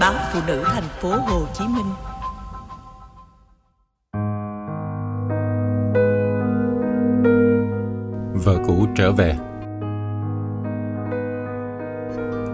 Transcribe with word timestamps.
báo 0.00 0.14
phụ 0.32 0.40
nữ 0.46 0.62
thành 0.66 0.88
phố 1.00 1.08
Hồ 1.08 1.46
Chí 1.54 1.64
Minh. 1.64 1.86
Vợ 8.44 8.58
cũ 8.66 8.86
trở 8.96 9.12
về 9.12 9.36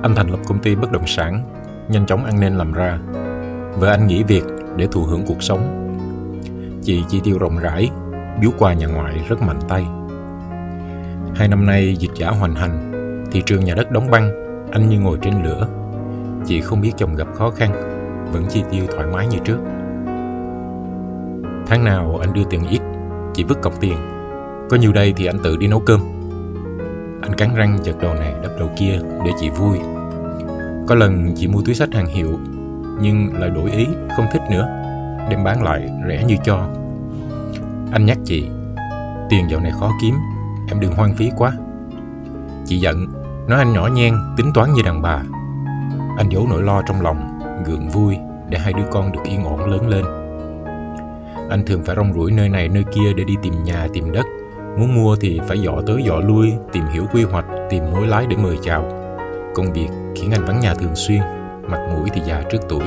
Anh 0.02 0.14
thành 0.16 0.30
lập 0.30 0.38
công 0.46 0.58
ty 0.58 0.74
bất 0.74 0.92
động 0.92 1.06
sản, 1.06 1.50
nhanh 1.88 2.06
chóng 2.06 2.24
ăn 2.24 2.40
nên 2.40 2.54
làm 2.54 2.72
ra. 2.72 2.98
Vợ 3.78 3.88
anh 3.90 4.06
nghỉ 4.06 4.22
việc 4.22 4.44
để 4.76 4.88
thụ 4.92 5.02
hưởng 5.02 5.24
cuộc 5.26 5.42
sống. 5.42 5.80
Chị 6.82 7.04
chi 7.08 7.20
tiêu 7.24 7.38
rộng 7.38 7.58
rãi, 7.58 7.90
biếu 8.40 8.50
quà 8.58 8.72
nhà 8.72 8.86
ngoại 8.86 9.24
rất 9.28 9.42
mạnh 9.42 9.60
tay. 9.68 9.86
Hai 11.34 11.48
năm 11.48 11.66
nay 11.66 11.96
dịch 11.98 12.14
giả 12.14 12.30
hoành 12.30 12.54
hành, 12.54 12.92
thị 13.32 13.42
trường 13.46 13.64
nhà 13.64 13.74
đất 13.74 13.90
đóng 13.90 14.10
băng, 14.10 14.30
anh 14.72 14.88
như 14.88 14.98
ngồi 14.98 15.18
trên 15.22 15.42
lửa. 15.42 15.68
Chị 16.46 16.60
không 16.60 16.80
biết 16.80 16.92
chồng 16.96 17.14
gặp 17.14 17.26
khó 17.34 17.50
khăn, 17.50 17.72
vẫn 18.32 18.44
chi 18.50 18.62
tiêu 18.70 18.84
thoải 18.94 19.06
mái 19.12 19.26
như 19.26 19.38
trước. 19.44 19.58
Tháng 21.66 21.84
nào 21.84 22.18
anh 22.20 22.32
đưa 22.32 22.44
tiền 22.50 22.66
ít, 22.68 22.80
chị 23.34 23.44
vứt 23.44 23.62
cọc 23.62 23.80
tiền. 23.80 23.96
Có 24.70 24.76
nhiều 24.76 24.92
đây 24.92 25.14
thì 25.16 25.26
anh 25.26 25.38
tự 25.44 25.56
đi 25.56 25.66
nấu 25.66 25.80
cơm. 25.80 26.00
Anh 27.22 27.32
cắn 27.36 27.54
răng 27.54 27.78
giật 27.82 27.96
đầu 28.00 28.14
này 28.14 28.34
đập 28.42 28.52
đầu 28.58 28.70
kia 28.78 28.98
để 29.24 29.30
chị 29.40 29.50
vui. 29.50 29.78
Có 30.86 30.94
lần 30.94 31.34
chị 31.36 31.48
mua 31.48 31.62
túi 31.62 31.74
sách 31.74 31.94
hàng 31.94 32.06
hiệu, 32.06 32.38
nhưng 33.00 33.40
lại 33.40 33.50
đổi 33.50 33.70
ý, 33.70 33.86
không 34.16 34.26
thích 34.32 34.42
nữa, 34.50 34.68
đem 35.30 35.44
bán 35.44 35.62
lại 35.62 35.90
rẻ 36.08 36.24
như 36.24 36.36
cho. 36.44 36.68
Anh 37.92 38.06
nhắc 38.06 38.18
chị, 38.24 38.48
tiền 39.30 39.50
dạo 39.50 39.60
này 39.60 39.72
khó 39.80 39.90
kiếm, 40.02 40.14
em 40.68 40.80
đừng 40.80 40.94
hoang 40.94 41.14
phí 41.14 41.30
quá. 41.36 41.52
Chị 42.66 42.78
giận, 42.78 43.06
nói 43.48 43.58
anh 43.58 43.72
nhỏ 43.72 43.88
nhen, 43.94 44.14
tính 44.36 44.50
toán 44.54 44.72
như 44.72 44.82
đàn 44.82 45.02
bà. 45.02 45.22
Anh 46.16 46.28
giấu 46.28 46.46
nỗi 46.50 46.62
lo 46.62 46.82
trong 46.82 47.00
lòng, 47.00 47.38
gượng 47.66 47.88
vui 47.88 48.16
để 48.48 48.58
hai 48.58 48.72
đứa 48.72 48.84
con 48.90 49.12
được 49.12 49.20
yên 49.24 49.44
ổn 49.44 49.70
lớn 49.70 49.88
lên. 49.88 50.04
Anh 51.50 51.62
thường 51.66 51.82
phải 51.84 51.96
rong 51.96 52.12
ruổi 52.12 52.32
nơi 52.32 52.48
này 52.48 52.68
nơi 52.68 52.84
kia 52.92 53.12
để 53.16 53.24
đi 53.24 53.36
tìm 53.42 53.64
nhà, 53.64 53.88
tìm 53.92 54.12
đất. 54.12 54.26
Muốn 54.78 54.94
mua 54.94 55.16
thì 55.20 55.40
phải 55.48 55.58
dọ 55.58 55.72
tới 55.86 56.02
dọ 56.06 56.16
lui, 56.16 56.52
tìm 56.72 56.84
hiểu 56.92 57.04
quy 57.12 57.24
hoạch, 57.24 57.44
tìm 57.70 57.84
mối 57.92 58.06
lái 58.06 58.26
để 58.26 58.36
mời 58.36 58.58
chào. 58.62 58.84
Công 59.54 59.72
việc 59.72 59.88
khiến 60.16 60.30
anh 60.30 60.44
vắng 60.44 60.60
nhà 60.60 60.74
thường 60.74 60.94
xuyên, 60.94 61.20
mặt 61.68 61.78
mũi 61.92 62.08
thì 62.12 62.20
già 62.24 62.42
trước 62.50 62.58
tuổi. 62.68 62.84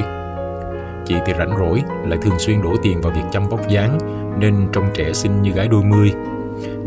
Chị 1.05 1.15
thì 1.25 1.33
rảnh 1.37 1.57
rỗi, 1.57 1.83
lại 2.05 2.19
thường 2.21 2.39
xuyên 2.39 2.61
đổ 2.61 2.75
tiền 2.83 3.01
vào 3.01 3.13
việc 3.13 3.21
chăm 3.31 3.49
vóc 3.49 3.67
dáng, 3.69 3.97
nên 4.39 4.67
trông 4.73 4.85
trẻ 4.93 5.13
xinh 5.13 5.41
như 5.41 5.51
gái 5.51 5.67
đôi 5.67 5.83
mươi. 5.83 6.13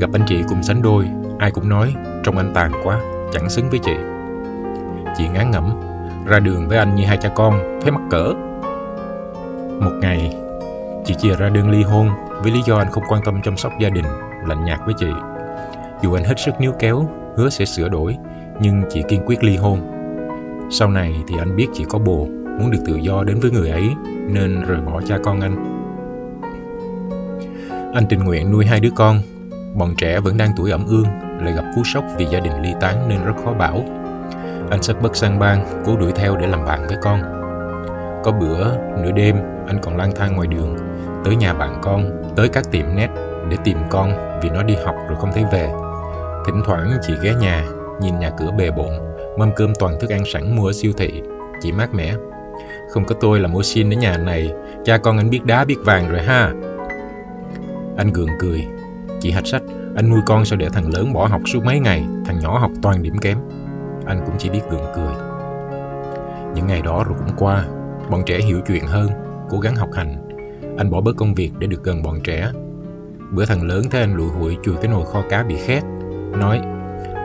Gặp 0.00 0.11
anh 0.12 0.22
chị 0.27 0.42
cùng 0.48 0.62
sánh 0.62 0.83
đôi, 0.83 1.08
ai 1.38 1.50
cũng 1.50 1.68
nói 1.68 1.94
trông 2.24 2.36
anh 2.36 2.52
tàn 2.55 2.72
quá, 2.84 3.00
chẳng 3.33 3.50
xứng 3.50 3.70
với 3.70 3.78
chị. 3.78 3.94
Chị 5.16 5.28
ngán 5.28 5.50
ngẩm, 5.50 5.80
ra 6.26 6.38
đường 6.38 6.68
với 6.68 6.78
anh 6.78 6.94
như 6.94 7.04
hai 7.04 7.16
cha 7.16 7.28
con, 7.34 7.78
thấy 7.82 7.90
mắc 7.90 8.02
cỡ. 8.10 8.32
Một 9.80 9.92
ngày, 10.00 10.36
chị 11.04 11.14
chia 11.14 11.34
ra 11.36 11.48
đơn 11.48 11.70
ly 11.70 11.82
hôn 11.82 12.08
với 12.42 12.52
lý 12.52 12.60
do 12.66 12.77
anh 12.77 12.90
không 12.90 13.04
quan 13.08 13.22
tâm 13.24 13.42
chăm 13.42 13.56
sóc 13.56 13.72
gia 13.80 13.88
đình, 13.88 14.04
lạnh 14.46 14.64
nhạt 14.64 14.80
với 14.84 14.94
chị. 14.98 15.08
Dù 16.02 16.12
anh 16.12 16.24
hết 16.24 16.38
sức 16.38 16.60
níu 16.60 16.72
kéo, 16.78 17.08
hứa 17.36 17.48
sẽ 17.48 17.64
sửa 17.64 17.88
đổi, 17.88 18.16
nhưng 18.60 18.82
chị 18.90 19.02
kiên 19.08 19.22
quyết 19.27 19.44
ly 19.44 19.56
hôn. 19.56 19.80
Sau 20.70 20.90
này 20.90 21.22
thì 21.28 21.34
anh 21.38 21.56
biết 21.56 21.66
chị 21.72 21.84
có 21.88 21.98
bồ, 21.98 22.27
muốn 22.58 22.70
được 22.70 22.78
tự 22.86 22.96
do 22.96 23.24
đến 23.24 23.40
với 23.40 23.50
người 23.50 23.70
ấy, 23.70 23.88
nên 24.28 24.62
rời 24.62 24.80
bỏ 24.80 25.00
cha 25.08 25.18
con 25.24 25.40
anh. 25.40 25.80
Anh 27.94 28.06
tình 28.08 28.24
nguyện 28.24 28.52
nuôi 28.52 28.66
hai 28.66 28.80
đứa 28.80 28.90
con, 28.94 29.20
bọn 29.74 29.94
trẻ 29.98 30.20
vẫn 30.20 30.36
đang 30.36 30.50
tuổi 30.56 30.70
ẩm 30.70 30.86
ương, 30.86 31.06
lại 31.40 31.52
gặp 31.52 31.64
cú 31.77 31.84
sốc 31.84 32.05
vì 32.16 32.24
gia 32.24 32.40
đình 32.40 32.62
ly 32.62 32.70
tán 32.80 33.08
nên 33.08 33.24
rất 33.24 33.34
khó 33.44 33.52
bảo. 33.52 33.84
Anh 34.70 34.82
sắp 34.82 34.96
bất 35.02 35.16
sang 35.16 35.38
bang, 35.38 35.82
cố 35.86 35.96
đuổi 35.96 36.12
theo 36.14 36.36
để 36.36 36.46
làm 36.46 36.64
bạn 36.64 36.86
với 36.88 36.96
con. 37.02 37.20
Có 38.24 38.32
bữa, 38.32 38.77
nửa 39.02 39.10
đêm, 39.10 39.36
anh 39.66 39.78
còn 39.82 39.96
lang 39.96 40.12
thang 40.16 40.36
ngoài 40.36 40.48
đường, 40.48 40.77
tới 41.24 41.36
nhà 41.36 41.54
bạn 41.54 41.78
con, 41.82 42.10
tới 42.36 42.48
các 42.48 42.70
tiệm 42.70 42.96
net 42.96 43.08
để 43.48 43.56
tìm 43.64 43.78
con 43.90 44.12
vì 44.42 44.50
nó 44.50 44.62
đi 44.62 44.74
học 44.84 44.95
rồi 45.08 45.18
không 45.20 45.30
thấy 45.34 45.45
về. 45.52 45.70
Thỉnh 46.46 46.62
thoảng 46.64 46.90
chị 47.06 47.12
ghé 47.22 47.34
nhà, 47.40 47.64
nhìn 48.00 48.18
nhà 48.18 48.30
cửa 48.39 48.50
bề 48.58 48.70
bộn, 48.70 48.90
mâm 49.39 49.50
cơm 49.56 49.72
toàn 49.78 50.00
thức 50.00 50.11
ăn 50.11 50.24
sẵn 50.24 50.56
mua 50.56 50.67
ở 50.67 50.72
siêu 50.72 50.92
thị, 50.96 51.22
chị 51.62 51.72
mát 51.72 51.95
mẻ. 51.95 52.14
Không 52.90 53.05
có 53.05 53.14
tôi 53.20 53.40
là 53.40 53.48
mua 53.48 53.62
xin 53.62 53.90
đến 53.90 53.98
nhà 53.98 54.16
này, 54.18 54.52
cha 54.84 54.98
con 54.98 55.16
anh 55.16 55.30
biết 55.30 55.45
đá 55.45 55.64
biết 55.64 55.77
vàng 55.84 56.11
rồi 56.11 56.22
ha. 56.22 56.52
Anh 57.96 58.12
gượng 58.12 58.39
cười, 58.39 58.66
chị 59.20 59.30
hạch 59.30 59.46
sách, 59.46 59.62
anh 59.96 60.11
nuôi 60.11 60.20
con 60.27 60.45
sao 60.45 60.56
để 60.56 60.68
thằng 60.68 60.95
lớn 60.95 61.12
bỏ 61.12 61.27
học 61.27 61.40
suốt 61.52 61.64
mấy 61.64 61.80
ngày, 61.80 62.05
thằng 62.27 62.39
nhỏ 62.40 62.58
học 62.58 62.70
toàn 62.83 63.02
điểm 63.02 63.18
kém. 63.18 63.39
Anh 64.10 64.22
cũng 64.26 64.34
chỉ 64.38 64.50
biết 64.50 64.60
gượng 64.70 64.92
cười. 64.94 65.14
Những 66.54 66.66
ngày 66.66 66.82
đó 66.82 67.04
rồi 67.04 67.18
cũng 67.18 67.36
qua, 67.36 67.64
bọn 68.10 68.22
trẻ 68.26 68.38
hiểu 68.38 68.60
chuyện 68.66 68.86
hơn, 68.86 69.08
cố 69.50 69.58
gắng 69.58 69.76
học 69.76 69.88
hành. 69.94 70.28
Anh 70.78 70.90
bỏ 70.90 71.00
bớt 71.00 71.16
công 71.16 71.34
việc 71.34 71.50
để 71.58 71.66
được 71.66 71.84
gần 71.84 72.02
bọn 72.02 72.20
trẻ. 72.24 72.52
Bữa 73.30 73.44
thằng 73.44 73.62
lớn 73.62 73.84
thấy 73.90 74.00
anh 74.00 74.14
lụi 74.14 74.28
hụi 74.28 74.56
chùi 74.62 74.76
cái 74.76 74.88
nồi 74.88 75.04
kho 75.12 75.22
cá 75.28 75.42
bị 75.42 75.56
khét, 75.56 75.82
nói 76.40 76.60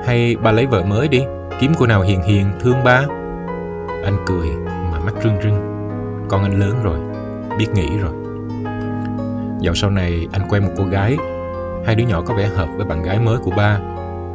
hay 0.06 0.36
ba 0.36 0.52
lấy 0.52 0.66
vợ 0.66 0.84
mới 0.84 1.08
đi, 1.08 1.24
kiếm 1.60 1.74
cô 1.80 1.86
nào 1.86 2.02
hiền 2.02 2.22
hiền, 2.22 2.46
thương 2.60 2.84
ba. 2.84 3.06
Anh 4.04 4.18
cười 4.26 4.50
mà 4.66 5.00
mắt 5.00 5.14
rưng 5.24 5.42
rưng. 5.44 5.56
Con 6.30 6.44
anh 6.44 6.60
lớn 6.60 6.76
rồi, 6.84 7.00
biết 7.60 7.68
nghĩ 7.74 7.98
rồi. 7.98 8.14
Dạo 9.62 9.74
sau 9.76 9.90
này 9.90 10.28
anh 10.32 10.42
quen 10.50 10.64
một 10.64 10.72
cô 10.78 10.84
gái 10.84 11.18
Hai 11.86 11.96
đứa 11.96 12.04
nhỏ 12.04 12.22
có 12.22 12.34
vẻ 12.34 12.48
hợp 12.48 12.68
với 12.78 12.86
bạn 12.86 13.04
gái 13.04 13.20
mới 13.20 13.38
của 13.38 13.52
ba 13.52 13.80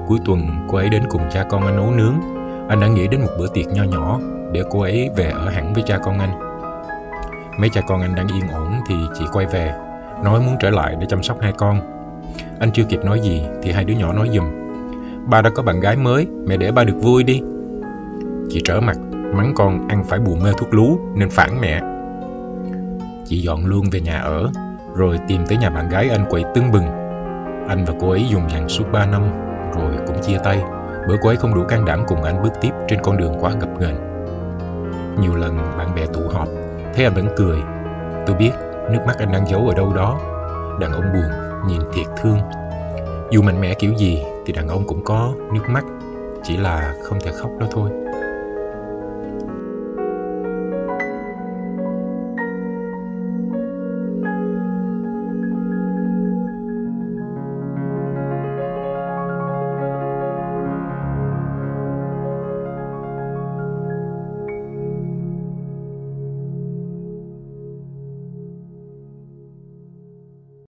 Cuối 0.06 0.18
tuần 0.24 0.66
cô 0.68 0.76
ấy 0.76 0.88
đến 0.88 1.02
cùng 1.08 1.22
cha 1.32 1.44
con 1.50 1.66
anh 1.66 1.76
nấu 1.76 1.90
nướng 1.90 2.39
anh 2.70 2.80
đã 2.80 2.86
nghĩ 2.86 3.08
đến 3.08 3.20
một 3.20 3.28
bữa 3.38 3.46
tiệc 3.54 3.66
nho 3.68 3.82
nhỏ 3.82 4.20
Để 4.52 4.62
cô 4.70 4.80
ấy 4.80 5.10
về 5.16 5.30
ở 5.30 5.48
hẳn 5.48 5.72
với 5.74 5.82
cha 5.86 5.98
con 5.98 6.18
anh. 6.18 6.30
Mấy 7.58 7.70
cha 7.70 7.80
con 7.80 8.00
anh 8.00 8.14
đang 8.14 8.28
yên 8.28 8.48
ổn 8.48 8.72
thì 8.88 8.94
chị 9.18 9.24
quay 9.32 9.46
về 9.46 9.74
Nói 10.24 10.40
muốn 10.40 10.56
trở 10.60 10.70
lại 10.70 10.96
để 11.00 11.06
chăm 11.10 11.22
sóc 11.22 11.40
hai 11.40 11.52
con. 11.52 11.80
Anh 12.60 12.72
chưa 12.72 12.84
kịp 12.84 13.04
nói 13.04 13.20
gì 13.20 13.42
thì 13.62 13.72
hai 13.72 13.84
đứa 13.84 13.94
nhỏ 13.94 14.12
nói 14.12 14.28
giùm 14.32 14.44
Ba 15.26 15.42
đã 15.42 15.50
có 15.50 15.62
bạn 15.62 15.80
gái 15.80 15.96
mới 15.96 16.26
Mẹ 16.46 16.56
để 16.56 16.72
ba 16.72 16.84
được 16.84 16.96
vui 17.00 17.22
đi. 17.22 17.42
Chị 18.50 18.60
trở 18.64 18.80
mặt 18.80 18.96
Mắng 19.34 19.52
con 19.56 19.88
ăn 19.88 20.04
phải 20.04 20.18
bù 20.18 20.34
mê 20.34 20.50
thuốc 20.58 20.74
lú 20.74 20.98
Nên 21.14 21.30
phản 21.30 21.60
mẹ. 21.60 21.80
Chị 23.26 23.38
dọn 23.38 23.66
luôn 23.66 23.84
về 23.92 24.00
nhà 24.00 24.20
ở 24.20 24.50
rồi 24.94 25.18
tìm 25.28 25.46
tới 25.48 25.58
nhà 25.58 25.70
bạn 25.70 25.88
gái 25.88 26.08
anh 26.10 26.24
quậy 26.30 26.44
tưng 26.54 26.72
bừng. 26.72 26.86
Anh 27.68 27.84
và 27.86 27.94
cô 28.00 28.10
ấy 28.10 28.24
dùng 28.30 28.50
dằn 28.50 28.68
suốt 28.68 28.84
3 28.92 29.06
năm, 29.06 29.22
rồi 29.74 29.92
cũng 30.06 30.22
chia 30.22 30.38
tay, 30.44 30.62
bởi 31.08 31.18
cô 31.22 31.28
ấy 31.28 31.36
không 31.36 31.54
đủ 31.54 31.64
can 31.68 31.84
đảm 31.84 32.04
cùng 32.08 32.22
anh 32.22 32.42
bước 32.42 32.52
tiếp 32.60 32.70
trên 32.88 33.00
con 33.02 33.16
đường 33.16 33.34
quá 33.40 33.52
gập 33.60 33.80
ghềnh. 33.80 33.96
Nhiều 35.20 35.34
lần 35.34 35.56
bạn 35.78 35.94
bè 35.94 36.06
tụ 36.06 36.20
họp, 36.32 36.48
thấy 36.94 37.04
anh 37.04 37.14
vẫn 37.14 37.28
cười. 37.36 37.58
Tôi 38.26 38.36
biết 38.36 38.50
nước 38.90 39.00
mắt 39.06 39.18
anh 39.18 39.32
đang 39.32 39.46
giấu 39.46 39.68
ở 39.68 39.74
đâu 39.74 39.92
đó. 39.92 40.20
Đàn 40.80 40.92
ông 40.92 41.12
buồn, 41.12 41.30
nhìn 41.66 41.80
thiệt 41.92 42.06
thương. 42.22 42.38
Dù 43.30 43.42
mạnh 43.42 43.60
mẽ 43.60 43.74
kiểu 43.74 43.92
gì 43.96 44.24
thì 44.46 44.52
đàn 44.52 44.68
ông 44.68 44.86
cũng 44.86 45.04
có 45.04 45.32
nước 45.54 45.68
mắt, 45.68 45.84
chỉ 46.42 46.56
là 46.56 46.94
không 47.02 47.20
thể 47.20 47.32
khóc 47.32 47.50
đó 47.60 47.66
thôi. 47.70 47.90